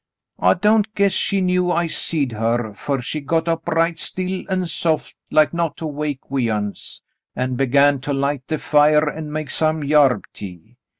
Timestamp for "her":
2.31-2.73